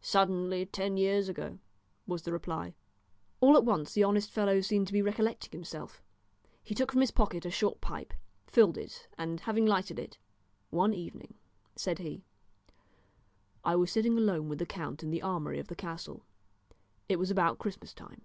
[0.00, 1.58] "Suddenly, ten years ago,"
[2.06, 2.72] was the reply.
[3.42, 6.02] All at once the honest fellow seemed to be recollecting himself.
[6.64, 8.14] He took from his pocket a short pipe,
[8.46, 10.16] filled it, and having lighted it
[10.70, 11.34] "One evening,"
[11.74, 12.24] said he,
[13.64, 16.24] "I was sitting alone with the count in the armoury of the castle.
[17.06, 18.22] It was about Christmas time.